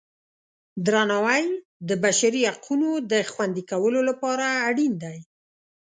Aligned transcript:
درناوی 0.85 1.43
د 1.89 1.91
بشري 2.03 2.41
حقونو 2.53 2.89
د 3.11 3.13
خوندي 3.31 3.63
کولو 3.71 4.01
لپاره 4.09 4.45
اړین 4.67 4.93
دی. 5.03 5.17